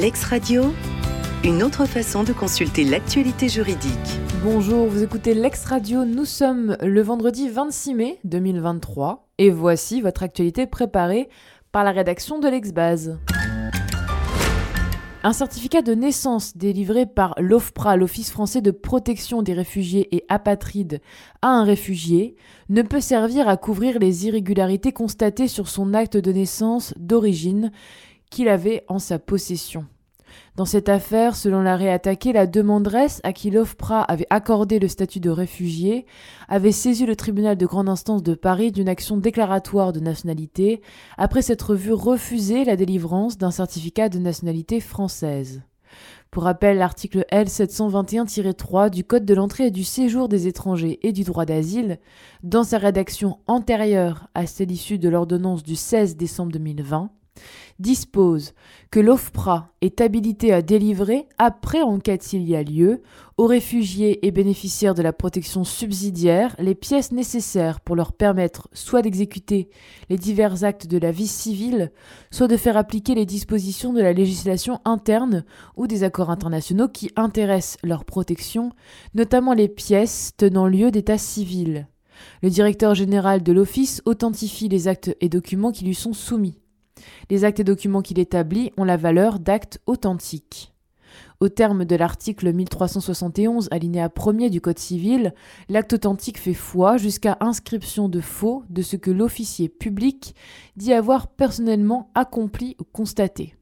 Lex 0.00 0.24
Radio, 0.24 0.62
une 1.44 1.62
autre 1.62 1.84
façon 1.84 2.24
de 2.24 2.32
consulter 2.32 2.84
l'actualité 2.84 3.50
juridique. 3.50 3.92
Bonjour, 4.42 4.86
vous 4.86 5.02
écoutez 5.02 5.34
Lex 5.34 5.66
Radio, 5.66 6.06
nous 6.06 6.24
sommes 6.24 6.78
le 6.80 7.02
vendredi 7.02 7.50
26 7.50 7.94
mai 7.94 8.18
2023 8.24 9.28
et 9.36 9.50
voici 9.50 10.00
votre 10.00 10.22
actualité 10.22 10.66
préparée 10.66 11.28
par 11.70 11.84
la 11.84 11.90
rédaction 11.90 12.38
de 12.38 12.48
l'Exbase. 12.48 13.18
Un 15.22 15.34
certificat 15.34 15.82
de 15.82 15.92
naissance 15.92 16.56
délivré 16.56 17.04
par 17.04 17.34
l'OFPRA, 17.38 17.96
l'Office 17.96 18.30
français 18.30 18.62
de 18.62 18.70
protection 18.70 19.42
des 19.42 19.52
réfugiés 19.52 20.08
et 20.16 20.24
apatrides, 20.30 21.02
à 21.42 21.48
un 21.48 21.64
réfugié 21.64 22.36
ne 22.70 22.80
peut 22.80 23.02
servir 23.02 23.50
à 23.50 23.58
couvrir 23.58 23.98
les 23.98 24.26
irrégularités 24.26 24.92
constatées 24.92 25.46
sur 25.46 25.68
son 25.68 25.92
acte 25.92 26.16
de 26.16 26.32
naissance 26.32 26.94
d'origine 26.96 27.70
qu'il 28.30 28.48
avait 28.48 28.84
en 28.88 28.98
sa 28.98 29.18
possession. 29.18 29.86
Dans 30.56 30.64
cette 30.64 30.88
affaire, 30.88 31.36
selon 31.36 31.62
l'arrêt 31.62 31.90
attaqué, 31.90 32.32
la 32.32 32.46
demanderesse 32.46 33.20
à 33.24 33.32
qui 33.32 33.50
l'OFPRA 33.50 34.02
avait 34.02 34.26
accordé 34.30 34.78
le 34.78 34.88
statut 34.88 35.20
de 35.20 35.30
réfugié 35.30 36.06
avait 36.48 36.72
saisi 36.72 37.06
le 37.06 37.16
tribunal 37.16 37.56
de 37.56 37.66
grande 37.66 37.88
instance 37.88 38.22
de 38.22 38.34
Paris 38.34 38.72
d'une 38.72 38.88
action 38.88 39.16
déclaratoire 39.16 39.92
de 39.92 40.00
nationalité 40.00 40.80
après 41.18 41.42
s'être 41.42 41.74
vu 41.74 41.92
refuser 41.92 42.64
la 42.64 42.76
délivrance 42.76 43.38
d'un 43.38 43.50
certificat 43.50 44.08
de 44.08 44.18
nationalité 44.18 44.80
française. 44.80 45.62
Pour 46.30 46.44
rappel, 46.44 46.78
l'article 46.78 47.24
L721-3 47.32 48.90
du 48.90 49.02
Code 49.02 49.24
de 49.24 49.34
l'entrée 49.34 49.66
et 49.66 49.70
du 49.72 49.82
séjour 49.82 50.28
des 50.28 50.46
étrangers 50.46 51.00
et 51.02 51.12
du 51.12 51.24
droit 51.24 51.44
d'asile, 51.44 51.98
dans 52.44 52.62
sa 52.62 52.78
rédaction 52.78 53.38
antérieure 53.48 54.28
à 54.34 54.46
celle 54.46 54.70
issue 54.70 54.98
de 54.98 55.08
l'ordonnance 55.08 55.64
du 55.64 55.74
16 55.74 56.16
décembre 56.16 56.52
2020, 56.52 57.10
dispose 57.78 58.52
que 58.90 59.00
l'OFPRA 59.00 59.72
est 59.80 60.00
habilité 60.00 60.52
à 60.52 60.62
délivrer, 60.62 61.26
après 61.38 61.80
enquête 61.82 62.22
s'il 62.22 62.42
y 62.48 62.56
a 62.56 62.62
lieu, 62.62 63.02
aux 63.36 63.46
réfugiés 63.46 64.26
et 64.26 64.32
bénéficiaires 64.32 64.94
de 64.94 65.02
la 65.02 65.12
protection 65.12 65.64
subsidiaire 65.64 66.54
les 66.58 66.74
pièces 66.74 67.12
nécessaires 67.12 67.80
pour 67.80 67.96
leur 67.96 68.12
permettre 68.12 68.68
soit 68.72 69.02
d'exécuter 69.02 69.70
les 70.10 70.18
divers 70.18 70.64
actes 70.64 70.86
de 70.86 70.98
la 70.98 71.10
vie 71.10 71.26
civile, 71.26 71.92
soit 72.30 72.48
de 72.48 72.56
faire 72.56 72.76
appliquer 72.76 73.14
les 73.14 73.26
dispositions 73.26 73.92
de 73.92 74.02
la 74.02 74.12
législation 74.12 74.80
interne 74.84 75.44
ou 75.76 75.86
des 75.86 76.04
accords 76.04 76.30
internationaux 76.30 76.88
qui 76.88 77.10
intéressent 77.16 77.78
leur 77.82 78.04
protection, 78.04 78.72
notamment 79.14 79.54
les 79.54 79.68
pièces 79.68 80.32
tenant 80.36 80.66
lieu 80.66 80.90
d'état 80.90 81.18
civil. 81.18 81.86
Le 82.42 82.50
directeur 82.50 82.94
général 82.94 83.42
de 83.42 83.52
l'Office 83.52 84.02
authentifie 84.04 84.68
les 84.68 84.88
actes 84.88 85.16
et 85.20 85.28
documents 85.28 85.72
qui 85.72 85.84
lui 85.84 85.94
sont 85.94 86.12
soumis. 86.12 86.59
Les 87.30 87.44
actes 87.44 87.60
et 87.60 87.64
documents 87.64 88.02
qu'il 88.02 88.18
établit 88.18 88.72
ont 88.76 88.84
la 88.84 88.96
valeur 88.96 89.38
d'actes 89.38 89.80
authentiques. 89.86 90.72
Au 91.40 91.48
terme 91.48 91.84
de 91.86 91.96
l'article 91.96 92.52
1371 92.52 93.68
alinéa 93.70 94.08
1er 94.08 94.50
du 94.50 94.60
Code 94.60 94.78
civil, 94.78 95.34
l'acte 95.68 95.94
authentique 95.94 96.38
fait 96.38 96.54
foi 96.54 96.98
jusqu'à 96.98 97.38
inscription 97.40 98.08
de 98.08 98.20
faux 98.20 98.62
de 98.68 98.82
ce 98.82 98.96
que 98.96 99.10
l'officier 99.10 99.68
public 99.68 100.34
dit 100.76 100.92
avoir 100.92 101.28
personnellement 101.28 102.10
accompli 102.14 102.76
ou 102.78 102.84
constaté. 102.84 103.54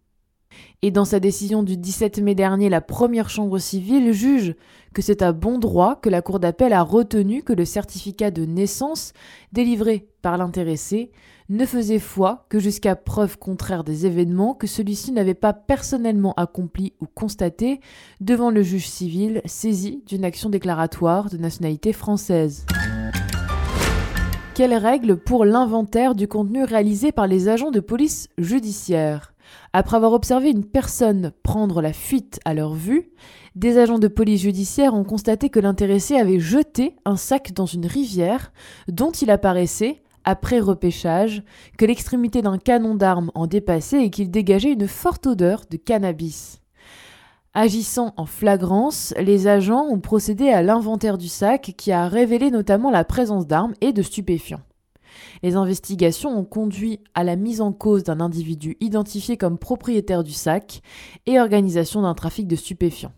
Et 0.82 0.90
dans 0.90 1.04
sa 1.04 1.20
décision 1.20 1.62
du 1.62 1.76
17 1.76 2.18
mai 2.18 2.34
dernier, 2.34 2.68
la 2.68 2.80
première 2.80 3.30
chambre 3.30 3.58
civile 3.58 4.12
juge 4.12 4.54
que 4.94 5.02
c'est 5.02 5.22
à 5.22 5.32
bon 5.32 5.58
droit 5.58 5.96
que 5.96 6.08
la 6.08 6.22
Cour 6.22 6.40
d'appel 6.40 6.72
a 6.72 6.82
retenu 6.82 7.42
que 7.42 7.52
le 7.52 7.64
certificat 7.64 8.30
de 8.30 8.44
naissance 8.44 9.12
délivré 9.52 10.08
par 10.22 10.36
l'intéressé 10.36 11.10
ne 11.48 11.64
faisait 11.64 11.98
foi 11.98 12.44
que 12.50 12.58
jusqu'à 12.58 12.94
preuve 12.94 13.38
contraire 13.38 13.84
des 13.84 14.04
événements 14.04 14.54
que 14.54 14.66
celui-ci 14.66 15.12
n'avait 15.12 15.34
pas 15.34 15.54
personnellement 15.54 16.34
accompli 16.36 16.92
ou 17.00 17.06
constaté 17.06 17.80
devant 18.20 18.50
le 18.50 18.62
juge 18.62 18.88
civil 18.88 19.40
saisi 19.46 20.02
d'une 20.06 20.24
action 20.24 20.50
déclaratoire 20.50 21.30
de 21.30 21.38
nationalité 21.38 21.92
française. 21.92 22.66
Quelles 24.54 24.74
règles 24.74 25.16
pour 25.16 25.44
l'inventaire 25.44 26.14
du 26.14 26.28
contenu 26.28 26.64
réalisé 26.64 27.12
par 27.12 27.26
les 27.26 27.48
agents 27.48 27.70
de 27.70 27.80
police 27.80 28.28
judiciaire? 28.36 29.32
Après 29.72 29.96
avoir 29.96 30.12
observé 30.12 30.50
une 30.50 30.64
personne 30.64 31.32
prendre 31.42 31.80
la 31.80 31.92
fuite 31.94 32.40
à 32.44 32.52
leur 32.52 32.74
vue, 32.74 33.10
des 33.54 33.78
agents 33.78 33.98
de 33.98 34.08
police 34.08 34.42
judiciaire 34.42 34.94
ont 34.94 35.04
constaté 35.04 35.48
que 35.48 35.60
l'intéressé 35.60 36.16
avait 36.16 36.40
jeté 36.40 36.96
un 37.04 37.16
sac 37.16 37.52
dans 37.52 37.66
une 37.66 37.86
rivière 37.86 38.52
dont 38.88 39.12
il 39.12 39.30
apparaissait 39.30 40.02
après 40.28 40.60
repêchage, 40.60 41.42
que 41.78 41.86
l'extrémité 41.86 42.42
d'un 42.42 42.58
canon 42.58 42.94
d'armes 42.94 43.30
en 43.34 43.46
dépassait 43.46 44.04
et 44.04 44.10
qu'il 44.10 44.30
dégageait 44.30 44.74
une 44.74 44.86
forte 44.86 45.26
odeur 45.26 45.62
de 45.70 45.78
cannabis. 45.78 46.60
Agissant 47.54 48.12
en 48.18 48.26
flagrance, 48.26 49.14
les 49.18 49.46
agents 49.46 49.86
ont 49.88 50.00
procédé 50.00 50.50
à 50.50 50.62
l'inventaire 50.62 51.16
du 51.16 51.28
sac 51.28 51.72
qui 51.78 51.92
a 51.92 52.08
révélé 52.08 52.50
notamment 52.50 52.90
la 52.90 53.04
présence 53.04 53.46
d'armes 53.46 53.72
et 53.80 53.94
de 53.94 54.02
stupéfiants. 54.02 54.60
Les 55.42 55.56
investigations 55.56 56.38
ont 56.38 56.44
conduit 56.44 57.00
à 57.14 57.24
la 57.24 57.34
mise 57.34 57.62
en 57.62 57.72
cause 57.72 58.04
d'un 58.04 58.20
individu 58.20 58.76
identifié 58.80 59.38
comme 59.38 59.56
propriétaire 59.56 60.24
du 60.24 60.32
sac 60.32 60.82
et 61.24 61.40
organisation 61.40 62.02
d'un 62.02 62.14
trafic 62.14 62.46
de 62.46 62.56
stupéfiants. 62.56 63.12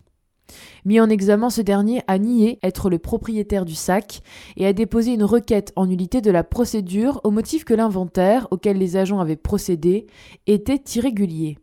Mis 0.85 0.99
en 0.99 1.09
examen, 1.09 1.49
ce 1.49 1.61
dernier 1.61 2.01
a 2.07 2.17
nié 2.17 2.59
être 2.63 2.89
le 2.89 2.99
propriétaire 2.99 3.65
du 3.65 3.75
sac 3.75 4.21
et 4.57 4.65
a 4.65 4.73
déposé 4.73 5.13
une 5.13 5.23
requête 5.23 5.71
en 5.75 5.85
nullité 5.85 6.21
de 6.21 6.31
la 6.31 6.43
procédure 6.43 7.21
au 7.23 7.31
motif 7.31 7.63
que 7.63 7.73
l'inventaire 7.73 8.47
auquel 8.51 8.77
les 8.77 8.97
agents 8.97 9.19
avaient 9.19 9.35
procédé 9.35 10.07
était 10.47 10.81
irrégulier. 10.95 11.57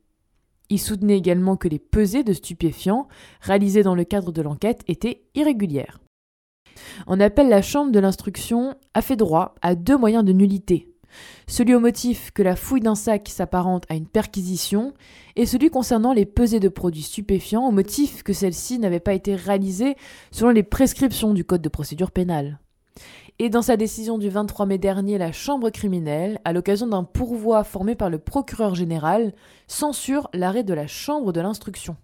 Il 0.71 0.78
soutenait 0.78 1.16
également 1.16 1.56
que 1.56 1.69
les 1.69 1.78
pesées 1.78 2.25
de 2.25 2.32
stupéfiants 2.32 3.09
réalisées 3.41 3.82
dans 3.82 3.94
le 3.94 4.04
cadre 4.04 4.32
de 4.32 4.43
l'enquête 4.43 4.82
étaient 4.87 5.22
irrégulières. 5.34 6.00
On 7.06 7.20
appelle 7.20 7.49
la 7.49 7.62
Chambre 7.62 7.91
de 7.91 7.99
l'instruction 7.99 8.75
a 8.94 9.03
fait 9.03 9.16
droit 9.16 9.55
à 9.62 9.75
deux 9.75 9.97
moyens 9.97 10.25
de 10.25 10.32
nullité 10.32 10.88
celui 11.47 11.75
au 11.75 11.81
motif 11.81 12.31
que 12.33 12.43
la 12.43 12.57
fouille 12.57 12.81
d'un 12.81 12.95
sac 12.95 13.29
s'apparente 13.29 13.85
à 13.89 13.95
une 13.95 14.07
perquisition, 14.07 14.95
et 15.37 15.47
celui 15.47 15.71
concernant 15.71 16.13
les 16.13 16.27
pesées 16.27 16.61
de 16.61 16.69
produits 16.69 17.03
stupéfiants 17.03 17.67
au 17.67 17.71
motif 17.71 18.23
que 18.23 18.33
celle-ci 18.33 18.79
n'avait 18.79 19.01
pas 19.01 19.15
été 19.15 19.35
réalisée 19.35 19.97
selon 20.31 20.51
les 20.51 20.63
prescriptions 20.63 21.35
du 21.35 21.45
Code 21.45 21.63
de 21.63 21.69
procédure 21.69 22.11
pénale. 22.11 22.59
Et 23.39 23.51
dans 23.51 23.63
sa 23.63 23.77
décision 23.77 24.19
du 24.19 24.29
23 24.29 24.67
mai 24.67 24.79
dernier, 24.79 25.17
la 25.17 25.31
Chambre 25.31 25.71
criminelle, 25.71 26.41
à 26.45 26.53
l'occasion 26.53 26.89
d'un 26.89 27.05
pourvoi 27.05 27.63
formé 27.63 27.95
par 27.95 28.11
le 28.11 28.19
procureur 28.19 28.75
général, 28.75 29.33
censure 29.69 30.29
l'arrêt 30.35 30.65
de 30.65 30.75
la 30.75 30.89
Chambre 30.89 31.33
de 31.33 31.41
l'instruction. 31.41 31.97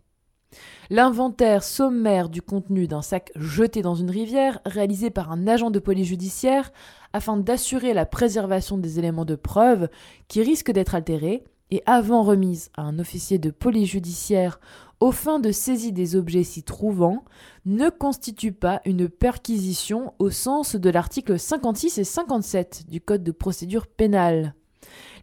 L'inventaire 0.90 1.64
sommaire 1.64 2.28
du 2.28 2.42
contenu 2.42 2.86
d'un 2.86 3.02
sac 3.02 3.32
jeté 3.36 3.82
dans 3.82 3.94
une 3.94 4.10
rivière, 4.10 4.60
réalisé 4.66 5.10
par 5.10 5.32
un 5.32 5.46
agent 5.46 5.70
de 5.70 5.78
police 5.78 6.08
judiciaire, 6.08 6.72
afin 7.12 7.36
d'assurer 7.36 7.94
la 7.94 8.06
préservation 8.06 8.78
des 8.78 8.98
éléments 8.98 9.24
de 9.24 9.36
preuve 9.36 9.88
qui 10.28 10.42
risquent 10.42 10.72
d'être 10.72 10.94
altérés, 10.94 11.44
et 11.70 11.82
avant 11.86 12.22
remise 12.22 12.70
à 12.76 12.82
un 12.82 12.98
officier 12.98 13.38
de 13.38 13.50
police 13.50 13.90
judiciaire 13.90 14.60
aux 15.00 15.12
fins 15.12 15.40
de 15.40 15.50
saisie 15.50 15.92
des 15.92 16.16
objets 16.16 16.44
s'y 16.44 16.62
trouvant, 16.62 17.24
ne 17.66 17.88
constitue 17.88 18.52
pas 18.52 18.80
une 18.84 19.08
perquisition 19.08 20.14
au 20.18 20.30
sens 20.30 20.76
de 20.76 20.90
l'article 20.90 21.38
56 21.38 21.98
et 21.98 22.04
57 22.04 22.84
du 22.88 23.00
Code 23.00 23.24
de 23.24 23.32
procédure 23.32 23.86
pénale. 23.86 24.54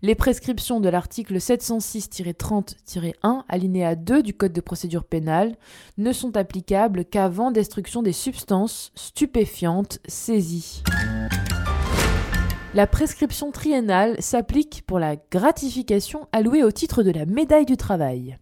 Les 0.02 0.16
prescriptions 0.16 0.80
de 0.80 0.90
l'article 0.90 1.38
706-30-1 1.38 3.44
alinéa 3.48 3.96
2 3.96 4.24
du 4.24 4.34
Code 4.34 4.54
de 4.54 4.62
procédure 4.62 5.04
pénale 5.04 5.56
ne 5.98 6.12
sont 6.12 6.38
applicables 6.38 7.06
qu'avant 7.06 7.52
destruction 7.52 8.02
des 8.02 8.14
substances 8.14 8.92
stupéfiantes 8.96 10.00
saisies. 10.08 10.82
La 12.74 12.88
prescription 12.88 13.52
triennale 13.52 14.16
s'applique 14.22 14.84
pour 14.88 14.98
la 14.98 15.18
gratification 15.18 16.28
allouée 16.32 16.64
au 16.64 16.72
titre 16.72 17.04
de 17.04 17.12
la 17.12 17.26
médaille 17.26 17.66
du 17.66 17.78
travail. 17.78 18.38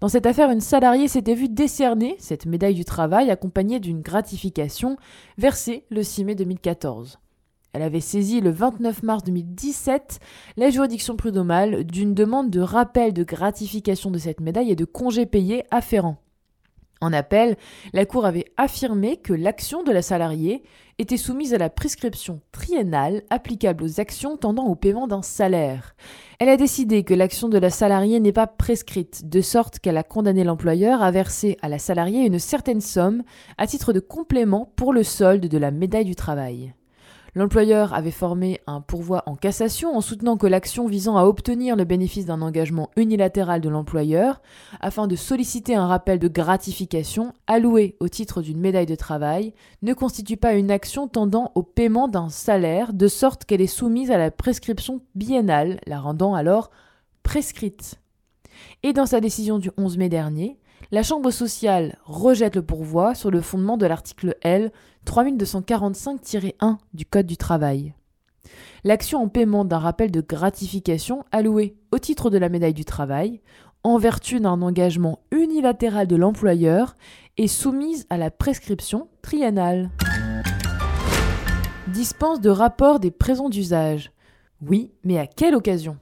Dans 0.00 0.08
cette 0.08 0.26
affaire, 0.26 0.50
une 0.50 0.60
salariée 0.60 1.08
s'était 1.08 1.34
vue 1.34 1.48
décerner 1.48 2.16
cette 2.18 2.46
médaille 2.46 2.74
du 2.74 2.84
travail 2.84 3.30
accompagnée 3.30 3.80
d'une 3.80 4.00
gratification 4.00 4.96
versée 5.38 5.84
le 5.90 6.02
6 6.02 6.24
mai 6.24 6.34
2014. 6.34 7.18
Elle 7.74 7.82
avait 7.82 8.00
saisi 8.00 8.40
le 8.40 8.50
29 8.50 9.02
mars 9.02 9.24
2017 9.24 10.20
la 10.56 10.70
juridiction 10.70 11.16
prud'homale 11.16 11.82
d'une 11.82 12.14
demande 12.14 12.48
de 12.48 12.60
rappel 12.60 13.12
de 13.12 13.24
gratification 13.24 14.12
de 14.12 14.18
cette 14.18 14.40
médaille 14.40 14.70
et 14.70 14.76
de 14.76 14.84
congés 14.84 15.26
payés 15.26 15.64
afférents. 15.72 16.18
En 17.00 17.12
appel, 17.12 17.56
la 17.92 18.06
Cour 18.06 18.26
avait 18.26 18.44
affirmé 18.56 19.16
que 19.16 19.32
l'action 19.32 19.82
de 19.82 19.90
la 19.90 20.02
salariée 20.02 20.62
était 20.98 21.16
soumise 21.16 21.52
à 21.52 21.58
la 21.58 21.68
prescription 21.68 22.40
triennale 22.52 23.24
applicable 23.28 23.82
aux 23.82 24.00
actions 24.00 24.36
tendant 24.36 24.66
au 24.66 24.76
paiement 24.76 25.08
d'un 25.08 25.22
salaire. 25.22 25.96
Elle 26.38 26.50
a 26.50 26.56
décidé 26.56 27.02
que 27.02 27.12
l'action 27.12 27.48
de 27.48 27.58
la 27.58 27.70
salariée 27.70 28.20
n'est 28.20 28.32
pas 28.32 28.46
prescrite, 28.46 29.28
de 29.28 29.40
sorte 29.40 29.80
qu'elle 29.80 29.96
a 29.96 30.04
condamné 30.04 30.44
l'employeur 30.44 31.02
à 31.02 31.10
verser 31.10 31.56
à 31.60 31.68
la 31.68 31.80
salariée 31.80 32.24
une 32.24 32.38
certaine 32.38 32.80
somme 32.80 33.24
à 33.58 33.66
titre 33.66 33.92
de 33.92 34.00
complément 34.00 34.72
pour 34.76 34.92
le 34.92 35.02
solde 35.02 35.48
de 35.48 35.58
la 35.58 35.72
médaille 35.72 36.04
du 36.04 36.14
travail. 36.14 36.72
L'employeur 37.36 37.94
avait 37.94 38.12
formé 38.12 38.60
un 38.68 38.80
pourvoi 38.80 39.24
en 39.26 39.34
cassation 39.34 39.96
en 39.96 40.00
soutenant 40.00 40.36
que 40.36 40.46
l'action 40.46 40.86
visant 40.86 41.16
à 41.16 41.24
obtenir 41.24 41.74
le 41.74 41.84
bénéfice 41.84 42.26
d'un 42.26 42.42
engagement 42.42 42.90
unilatéral 42.96 43.60
de 43.60 43.68
l'employeur, 43.68 44.40
afin 44.80 45.08
de 45.08 45.16
solliciter 45.16 45.74
un 45.74 45.88
rappel 45.88 46.20
de 46.20 46.28
gratification 46.28 47.32
alloué 47.48 47.96
au 47.98 48.08
titre 48.08 48.40
d'une 48.40 48.60
médaille 48.60 48.86
de 48.86 48.94
travail, 48.94 49.52
ne 49.82 49.94
constitue 49.94 50.36
pas 50.36 50.54
une 50.54 50.70
action 50.70 51.08
tendant 51.08 51.50
au 51.56 51.64
paiement 51.64 52.06
d'un 52.06 52.28
salaire, 52.28 52.92
de 52.92 53.08
sorte 53.08 53.44
qu'elle 53.44 53.62
est 53.62 53.66
soumise 53.66 54.12
à 54.12 54.18
la 54.18 54.30
prescription 54.30 55.00
biennale, 55.16 55.80
la 55.86 55.98
rendant 55.98 56.34
alors 56.34 56.70
prescrite. 57.24 58.00
Et 58.84 58.92
dans 58.92 59.06
sa 59.06 59.20
décision 59.20 59.58
du 59.58 59.72
11 59.76 59.98
mai 59.98 60.08
dernier, 60.08 60.60
la 60.92 61.02
Chambre 61.02 61.30
sociale 61.32 61.98
rejette 62.04 62.54
le 62.54 62.62
pourvoi 62.62 63.16
sur 63.16 63.30
le 63.30 63.40
fondement 63.40 63.76
de 63.76 63.86
l'article 63.86 64.36
L 64.42 64.70
3245-1 65.04 66.76
du 66.92 67.06
Code 67.06 67.26
du 67.26 67.36
travail. 67.36 67.94
L'action 68.84 69.22
en 69.22 69.28
paiement 69.28 69.64
d'un 69.64 69.78
rappel 69.78 70.10
de 70.10 70.20
gratification 70.20 71.24
alloué 71.32 71.76
au 71.92 71.98
titre 71.98 72.30
de 72.30 72.38
la 72.38 72.48
médaille 72.48 72.74
du 72.74 72.84
travail, 72.84 73.40
en 73.82 73.98
vertu 73.98 74.40
d'un 74.40 74.62
engagement 74.62 75.20
unilatéral 75.30 76.06
de 76.06 76.16
l'employeur, 76.16 76.94
est 77.36 77.46
soumise 77.46 78.06
à 78.10 78.16
la 78.16 78.30
prescription 78.30 79.08
triennale. 79.22 79.90
Dispense 81.88 82.40
de 82.40 82.50
rapport 82.50 83.00
des 83.00 83.10
présents 83.10 83.48
d'usage. 83.48 84.12
Oui, 84.66 84.90
mais 85.04 85.18
à 85.18 85.26
quelle 85.26 85.54
occasion? 85.54 85.96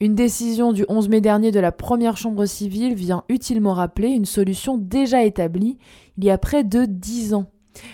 Une 0.00 0.16
décision 0.16 0.72
du 0.72 0.84
11 0.88 1.08
mai 1.08 1.20
dernier 1.20 1.52
de 1.52 1.60
la 1.60 1.70
première 1.70 2.16
chambre 2.16 2.44
civile 2.44 2.94
vient 2.94 3.22
utilement 3.28 3.72
rappeler 3.72 4.08
une 4.08 4.24
solution 4.24 4.76
déjà 4.76 5.22
établie 5.22 5.78
il 6.16 6.24
y 6.24 6.30
a 6.30 6.38
près 6.38 6.64
de 6.64 6.86
dix 6.86 7.34
ans. 7.34 7.46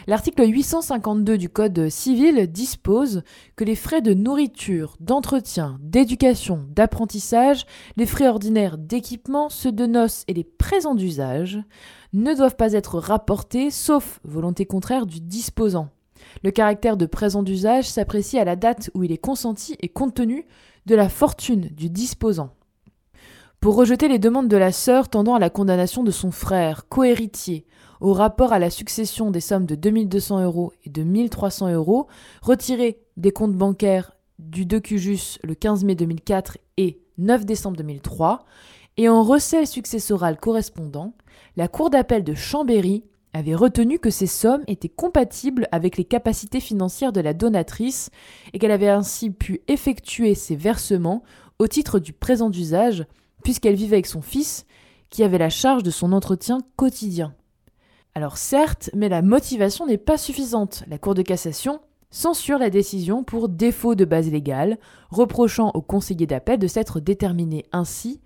L'article 0.07 0.49
852 0.49 1.39
du 1.39 1.49
Code 1.49 1.89
civil 1.89 2.51
dispose 2.51 3.23
que 3.57 3.65
les 3.65 3.75
frais 3.75 4.03
de 4.03 4.15
nourriture, 4.15 4.97
d'entretien, 5.01 5.79
d'éducation, 5.81 6.67
d'apprentissage, 6.71 7.67
les 7.97 8.07
frais 8.07 8.29
ordinaires 8.29 8.79
d'équipement, 8.79 9.49
ceux 9.49 9.73
de 9.73 9.87
noces 9.87 10.25
et 10.29 10.35
les 10.35 10.45
présents 10.45 10.95
d'usage 10.95 11.63
ne 12.13 12.35
doivent 12.35 12.57
pas 12.57 12.73
être 12.73 12.99
rapportés 12.99 13.71
sauf 13.71 14.21
volonté 14.25 14.67
contraire 14.67 15.07
du 15.07 15.21
disposant. 15.21 15.91
Le 16.43 16.51
caractère 16.51 16.97
de 16.97 17.07
présent 17.07 17.43
d'usage 17.43 17.89
s'apprécie 17.89 18.39
à 18.39 18.45
la 18.45 18.57
date 18.57 18.91
où 18.95 19.05
il 19.05 19.13
est 19.13 19.19
consenti 19.19 19.77
et 19.81 19.89
compte 19.89 20.15
tenu 20.15 20.47
de 20.87 20.95
la 20.95 21.09
fortune 21.09 21.69
du 21.73 21.91
disposant. 21.91 22.51
Pour 23.61 23.75
rejeter 23.75 24.07
les 24.07 24.21
demandes 24.21 24.47
de 24.47 24.57
la 24.57 24.71
sœur 24.71 25.09
tendant 25.09 25.35
à 25.35 25.41
la 25.41 25.51
condamnation 25.51 26.05
de 26.05 26.13
son 26.13 26.31
frère, 26.31 26.89
cohéritier, 26.89 27.67
au 28.01 28.13
rapport 28.13 28.53
à 28.53 28.61
la 28.61 28.71
succession 28.71 29.33
des 29.33 29.41
sommes 29.41 29.67
de 29.67 29.75
2200 29.75 30.45
euros 30.45 30.73
et 30.85 30.91
de 30.91 31.03
1300 31.03 31.73
euros, 31.73 32.07
retirées 32.41 33.01
des 33.17 33.33
comptes 33.33 33.57
bancaires 33.57 34.13
du 34.39 34.65
Docujus 34.65 35.41
le 35.43 35.57
15 35.57 35.83
mai 35.83 35.97
2004 35.97 36.59
et 36.77 37.03
9 37.19 37.45
décembre 37.45 37.77
2003, 37.79 38.45
et 38.97 39.09
en 39.09 39.25
recel 39.25 39.67
successoral 39.67 40.39
correspondant, 40.39 41.15
la 41.57 41.67
Cour 41.67 41.91
d'appel 41.91 42.23
de 42.23 42.35
Chambéry 42.35 43.03
avait 43.33 43.57
retenu 43.57 43.99
que 43.99 44.11
ces 44.11 44.29
sommes 44.29 44.63
étaient 44.69 44.89
compatibles 44.89 45.67
avec 45.73 45.97
les 45.97 46.05
capacités 46.05 46.61
financières 46.61 47.13
de 47.13 47.21
la 47.21 47.35
donatrice 47.35 48.11
et 48.53 48.61
qu'elle 48.61 48.71
avait 48.71 48.89
ainsi 48.89 49.31
pu 49.31 49.63
effectuer 49.67 50.37
ses 50.37 50.55
versements 50.55 51.25
au 51.59 51.67
titre 51.67 51.99
du 51.99 52.13
présent 52.13 52.51
d'usage, 52.51 53.05
puisqu'elle 53.45 53.75
vivait 53.75 53.97
avec 53.97 54.07
son 54.07 54.23
fils, 54.23 54.67
qui 55.11 55.23
avait 55.23 55.39
la 55.39 55.51
charge 55.51 55.83
de 55.83 55.91
son 55.91 56.13
entretien 56.13 56.59
quotidien. 56.77 57.35
Alors 58.15 58.37
certes, 58.37 58.91
mais 58.95 59.09
la 59.09 59.23
motivation 59.23 59.87
n'est 59.87 59.99
pas 59.99 60.19
suffisante. 60.19 60.85
La 60.89 60.99
Cour 60.99 61.15
de 61.15 61.23
cassation 61.23 61.81
censure 62.11 62.59
la 62.59 62.71
décision 62.71 63.23
pour 63.23 63.49
défaut 63.49 63.95
de 63.95 64.05
base 64.05 64.31
légale, 64.31 64.79
reprochant 65.11 65.71
au 65.75 65.83
conseiller 65.83 66.27
d'appel 66.27 66.59
de 66.59 66.67
s'être 66.67 67.01
déterminé 67.01 67.65
ainsi 67.73 68.21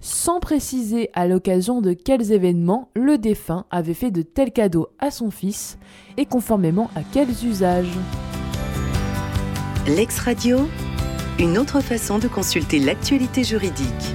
sans 0.00 0.40
préciser 0.40 1.10
à 1.14 1.26
l'occasion 1.26 1.80
de 1.80 1.92
quels 1.92 2.32
événements 2.32 2.90
le 2.94 3.18
défunt 3.18 3.64
avait 3.70 3.94
fait 3.94 4.10
de 4.10 4.22
tels 4.22 4.52
cadeaux 4.52 4.88
à 4.98 5.10
son 5.10 5.30
fils 5.30 5.78
et 6.16 6.26
conformément 6.26 6.90
à 6.94 7.00
quels 7.02 7.44
usages. 7.44 7.96
L'ex-radio, 9.86 10.68
une 11.38 11.58
autre 11.58 11.80
façon 11.80 12.18
de 12.18 12.28
consulter 12.28 12.78
l'actualité 12.78 13.44
juridique. 13.44 14.14